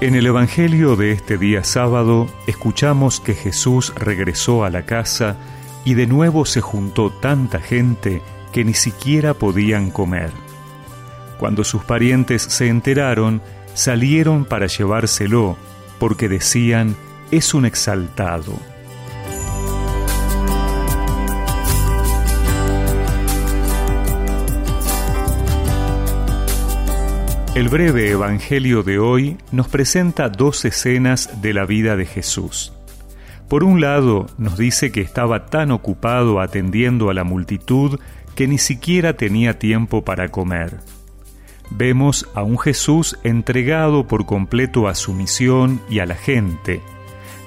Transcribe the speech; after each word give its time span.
En 0.00 0.14
el 0.14 0.24
Evangelio 0.24 0.96
de 0.96 1.12
este 1.12 1.36
día 1.36 1.62
sábado 1.62 2.26
escuchamos 2.46 3.20
que 3.20 3.34
Jesús 3.34 3.92
regresó 3.96 4.64
a 4.64 4.70
la 4.70 4.86
casa 4.86 5.36
y 5.84 5.92
de 5.92 6.06
nuevo 6.06 6.46
se 6.46 6.62
juntó 6.62 7.10
tanta 7.10 7.60
gente 7.60 8.22
que 8.50 8.64
ni 8.64 8.72
siquiera 8.72 9.34
podían 9.34 9.90
comer. 9.90 10.30
Cuando 11.38 11.64
sus 11.64 11.84
parientes 11.84 12.40
se 12.40 12.68
enteraron, 12.68 13.42
salieron 13.74 14.46
para 14.46 14.68
llevárselo, 14.68 15.58
porque 15.98 16.30
decían, 16.30 16.96
es 17.30 17.52
un 17.52 17.66
exaltado. 17.66 18.54
El 27.52 27.68
breve 27.68 28.08
Evangelio 28.08 28.84
de 28.84 29.00
hoy 29.00 29.36
nos 29.50 29.66
presenta 29.66 30.28
dos 30.28 30.64
escenas 30.64 31.42
de 31.42 31.52
la 31.52 31.66
vida 31.66 31.96
de 31.96 32.06
Jesús. 32.06 32.72
Por 33.48 33.64
un 33.64 33.80
lado, 33.80 34.26
nos 34.38 34.56
dice 34.56 34.92
que 34.92 35.00
estaba 35.00 35.46
tan 35.46 35.72
ocupado 35.72 36.40
atendiendo 36.40 37.10
a 37.10 37.14
la 37.14 37.24
multitud 37.24 37.98
que 38.36 38.46
ni 38.46 38.56
siquiera 38.56 39.14
tenía 39.14 39.58
tiempo 39.58 40.04
para 40.04 40.28
comer. 40.28 40.78
Vemos 41.70 42.28
a 42.34 42.44
un 42.44 42.56
Jesús 42.56 43.18
entregado 43.24 44.06
por 44.06 44.26
completo 44.26 44.86
a 44.86 44.94
su 44.94 45.12
misión 45.12 45.80
y 45.90 45.98
a 45.98 46.06
la 46.06 46.14
gente, 46.14 46.80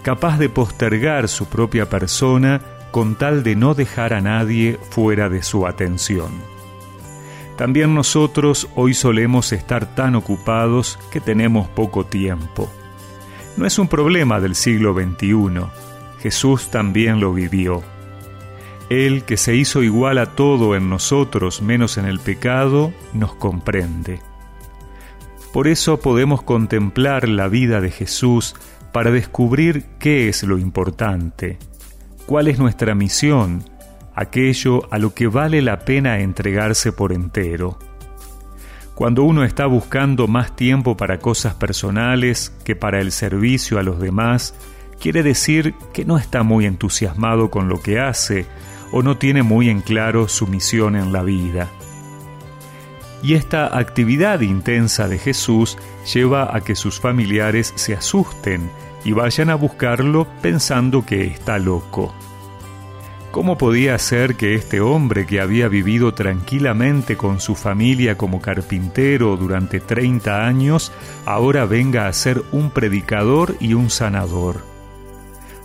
capaz 0.02 0.38
de 0.38 0.50
postergar 0.50 1.30
su 1.30 1.46
propia 1.46 1.88
persona 1.88 2.60
con 2.92 3.16
tal 3.16 3.42
de 3.42 3.56
no 3.56 3.74
dejar 3.74 4.14
a 4.14 4.20
nadie 4.20 4.78
fuera 4.90 5.30
de 5.30 5.44
su 5.44 5.66
atención. 5.66 6.53
También 7.58 7.94
nosotros 7.94 8.68
hoy 8.76 8.94
solemos 8.94 9.54
estar 9.54 9.94
tan 9.96 10.16
ocupados 10.16 10.98
que 11.12 11.20
tenemos 11.20 11.68
poco 11.68 12.06
tiempo. 12.06 12.72
No 13.58 13.68
es 13.68 13.78
un 13.78 13.88
problema 13.88 14.40
del 14.40 14.56
siglo 14.56 14.94
XXI. 14.96 15.66
Jesús 16.22 16.70
también 16.70 17.20
lo 17.20 17.34
vivió. 17.34 17.84
Él, 18.90 19.24
que 19.24 19.38
se 19.38 19.56
hizo 19.56 19.84
igual 19.84 20.18
a 20.18 20.28
todo 20.36 20.76
en 20.76 20.90
nosotros 20.90 21.62
menos 21.62 21.98
en 21.98 22.06
el 22.06 22.20
pecado, 22.20 22.92
nos 23.14 23.36
comprende. 23.36 24.20
Por 25.54 25.68
eso 25.68 26.00
podemos 26.00 26.42
contemplar 26.42 27.30
la 27.30 27.48
vida 27.48 27.80
de 27.80 27.92
Jesús 27.92 28.56
para 28.92 29.12
descubrir 29.12 29.86
qué 30.00 30.28
es 30.28 30.44
lo 30.44 30.58
importante, 30.58 31.60
cuál 32.26 32.48
es 32.48 32.58
nuestra 32.58 32.96
misión 32.96 33.64
aquello 34.16 34.88
a 34.92 34.98
lo 34.98 35.14
que 35.14 35.28
vale 35.28 35.62
la 35.62 35.80
pena 35.80 36.20
entregarse 36.20 36.92
por 36.92 37.12
entero. 37.14 37.78
Cuando 38.96 39.24
uno 39.24 39.44
está 39.44 39.66
buscando 39.66 40.28
más 40.28 40.56
tiempo 40.56 40.96
para 40.96 41.18
cosas 41.18 41.56
personales 41.56 42.54
que 42.64 42.76
para 42.76 43.00
el 43.00 43.12
servicio 43.12 43.80
a 43.80 43.84
los 43.84 44.00
demás, 44.00 44.56
quiere 45.00 45.24
decir 45.24 45.74
que 45.94 46.06
no 46.06 46.18
está 46.18 46.44
muy 46.44 46.66
entusiasmado 46.66 47.50
con 47.50 47.70
lo 47.70 47.82
que 47.82 48.00
hace 48.00 48.46
o 48.92 49.02
no 49.02 49.18
tiene 49.18 49.42
muy 49.42 49.70
en 49.70 49.82
claro 49.82 50.28
su 50.28 50.46
misión 50.46 50.96
en 50.96 51.12
la 51.12 51.24
vida. 51.24 51.70
Y 53.24 53.34
esta 53.34 53.78
actividad 53.78 54.42
intensa 54.42 55.08
de 55.08 55.18
Jesús 55.18 55.78
lleva 56.14 56.56
a 56.56 56.62
que 56.62 56.76
sus 56.76 57.00
familiares 57.00 57.74
se 57.76 57.96
asusten 57.96 58.70
y 59.04 59.14
vayan 59.14 59.50
a 59.50 59.56
buscarlo 59.56 60.28
pensando 60.42 61.06
que 61.06 61.26
está 61.26 61.58
loco. 61.58 62.14
¿Cómo 63.34 63.58
podía 63.58 63.98
ser 63.98 64.36
que 64.36 64.54
este 64.54 64.80
hombre 64.80 65.26
que 65.26 65.42
había 65.42 65.68
vivido 65.68 66.14
tranquilamente 66.14 67.18
con 67.18 67.40
su 67.40 67.56
familia 67.56 68.16
como 68.16 68.40
carpintero 68.40 69.38
durante 69.38 69.80
30 69.80 70.46
años, 70.46 70.92
ahora 71.26 71.66
venga 71.66 72.06
a 72.08 72.14
ser 72.14 72.44
un 72.52 72.70
predicador 72.70 73.56
y 73.60 73.74
un 73.74 73.90
sanador? 73.90 74.64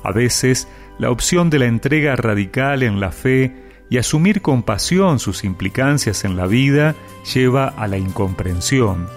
A 0.03 0.13
veces, 0.13 0.67
la 0.99 1.11
opción 1.11 1.51
de 1.51 1.59
la 1.59 1.67
entrega 1.67 2.17
radical 2.17 2.83
en 2.83 3.01
la 3.01 3.13
fe 3.13 3.55
y 3.91 3.99
asumir 3.99 4.41
con 4.41 4.63
pasión 4.63 5.19
sus 5.19 5.45
implicancias 5.45 6.25
en 6.25 6.39
la 6.39 6.47
vida 6.47 6.95
lleva 7.35 7.67
a 7.69 7.87
la 7.87 7.99
incomprensión, 7.99 9.09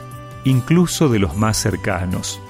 incluso 0.43 1.07
de 1.07 1.19
los 1.19 1.37
más 1.37 1.55
cercanos. 1.55 2.41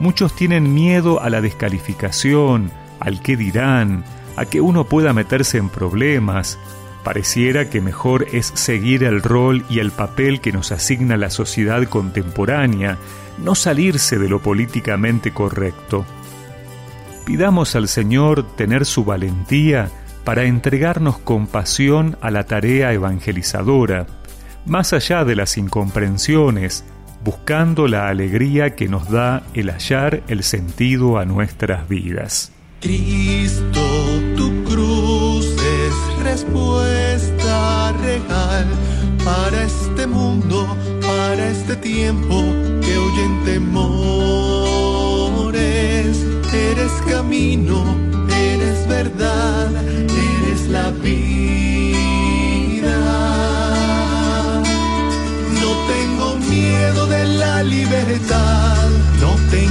Muchos 0.00 0.36
tienen 0.36 0.74
miedo 0.74 1.22
a 1.22 1.30
la 1.30 1.40
descalificación, 1.40 2.70
al 3.00 3.22
qué 3.22 3.38
dirán, 3.38 4.04
a 4.38 4.46
que 4.46 4.60
uno 4.60 4.84
pueda 4.84 5.12
meterse 5.12 5.58
en 5.58 5.68
problemas. 5.68 6.58
Pareciera 7.02 7.70
que 7.70 7.80
mejor 7.80 8.26
es 8.32 8.52
seguir 8.54 9.02
el 9.02 9.22
rol 9.22 9.64
y 9.68 9.80
el 9.80 9.90
papel 9.90 10.40
que 10.40 10.52
nos 10.52 10.70
asigna 10.72 11.16
la 11.16 11.30
sociedad 11.30 11.82
contemporánea, 11.84 12.98
no 13.42 13.54
salirse 13.54 14.18
de 14.18 14.28
lo 14.28 14.40
políticamente 14.40 15.32
correcto. 15.32 16.04
Pidamos 17.24 17.74
al 17.76 17.88
Señor 17.88 18.44
tener 18.56 18.86
su 18.86 19.04
valentía 19.04 19.90
para 20.24 20.44
entregarnos 20.44 21.18
con 21.18 21.46
pasión 21.46 22.16
a 22.20 22.30
la 22.30 22.44
tarea 22.44 22.92
evangelizadora, 22.92 24.06
más 24.66 24.92
allá 24.92 25.24
de 25.24 25.34
las 25.34 25.56
incomprensiones, 25.56 26.84
buscando 27.24 27.88
la 27.88 28.08
alegría 28.08 28.76
que 28.76 28.88
nos 28.88 29.10
da 29.10 29.42
el 29.54 29.70
hallar 29.70 30.22
el 30.28 30.42
sentido 30.42 31.18
a 31.18 31.24
nuestras 31.24 31.88
vidas. 31.88 32.52
Cristo, 32.80 33.87
respuesta 36.30 37.92
real 38.02 38.66
para 39.24 39.64
este 39.64 40.06
mundo, 40.06 40.76
para 41.00 41.48
este 41.48 41.74
tiempo 41.76 42.44
que 42.82 42.98
oyen 43.06 43.44
temores. 43.44 43.86
Eres 46.52 46.92
camino, 47.08 47.82
eres 48.50 48.86
verdad, 48.88 49.70
eres 49.84 50.68
la 50.68 50.90
vida. 50.90 52.98
No 55.62 55.70
tengo 55.92 56.36
miedo 56.50 57.06
de 57.06 57.24
la 57.24 57.62
libertad 57.62 58.67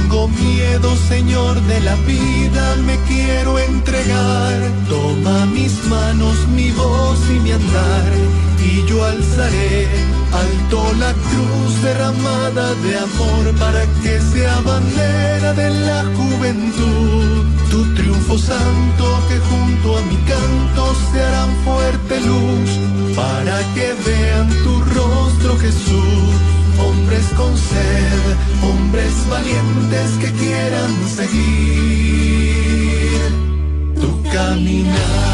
tengo 0.08 0.28
miedo, 0.28 0.96
Señor, 1.08 1.60
de 1.62 1.80
la 1.80 1.94
vida, 1.96 2.76
me 2.86 2.96
quiero 3.08 3.58
entregar. 3.58 4.54
Toma 4.88 5.46
mis 5.46 5.84
manos, 5.84 6.36
mi 6.48 6.70
voz 6.70 7.18
y 7.28 7.40
mi 7.40 7.52
andar, 7.52 8.12
y 8.58 8.86
yo 8.86 9.04
alzaré 9.04 9.86
alto 10.32 10.92
la 10.98 11.12
cruz 11.12 11.82
derramada 11.82 12.74
de 12.74 12.96
amor 12.96 13.54
para 13.58 13.84
que 14.02 14.20
sea 14.20 14.60
bandera 14.60 15.52
de 15.52 15.70
la 15.70 16.04
juventud. 16.16 17.44
Tu 17.70 17.94
triunfo 17.94 18.38
santo 18.38 19.04
que 19.28 19.38
junto 19.50 19.98
a 19.98 20.02
mi 20.02 20.16
canto 20.32 20.96
se 21.12 21.22
harán 21.22 21.50
fuerte 21.64 22.20
luz 22.20 22.70
para 23.14 23.58
que 23.74 23.94
vean 24.06 24.48
tu 24.64 24.80
rostro, 24.94 25.58
Jesús. 25.58 26.57
Hombres 26.78 27.26
con 27.36 27.56
sed, 27.56 28.36
hombres 28.62 29.28
valientes 29.28 30.10
que 30.20 30.30
quieran 30.32 31.08
seguir 31.08 33.20
tu 34.00 34.22
caminar. 34.30 35.28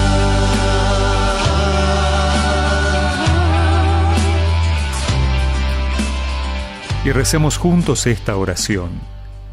Y 7.05 7.13
recemos 7.13 7.59
juntos 7.59 8.07
esta 8.07 8.37
oración. 8.37 8.93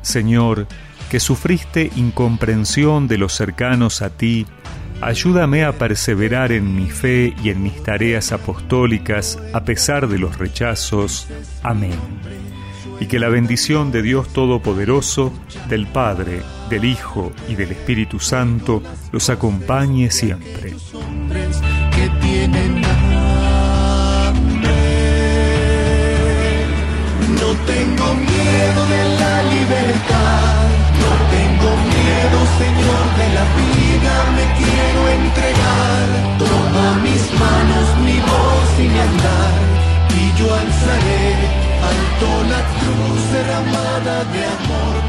Señor, 0.02 0.68
que 1.10 1.20
sufriste 1.20 1.92
incomprensión 1.98 3.10
de 3.10 3.18
los 3.18 3.34
cercanos 3.34 4.02
a 4.02 4.10
ti, 4.10 4.48
ayúdame 5.02 5.64
a 5.66 5.74
perseverar 5.74 6.52
en 6.52 6.76
mi 6.76 6.90
fe 6.90 7.34
y 7.44 7.50
en 7.50 7.64
mis 7.64 7.82
tareas 7.84 8.32
apostólicas 8.32 9.40
a 9.54 9.64
pesar 9.64 10.08
de 10.08 10.20
los 10.20 10.38
rechazos. 10.38 11.28
Amén 11.64 12.00
y 13.02 13.08
que 13.08 13.18
la 13.18 13.30
bendición 13.30 13.92
de 13.92 14.04
Dios 14.04 14.32
Todopoderoso, 14.32 15.34
del 15.68 15.88
Padre, 15.88 16.44
del 16.70 16.86
Hijo 16.86 17.32
y 17.50 17.56
del 17.56 17.72
Espíritu 17.72 18.20
Santo 18.20 18.84
los 19.12 19.28
acompañe 19.32 20.12
siempre. 20.12 20.76
amor. 44.52 45.01